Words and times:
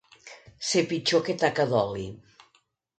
Ser 0.69 0.83
pitjor 0.95 1.23
que 1.29 1.37
taca 1.45 1.69
d'oli. 1.77 2.11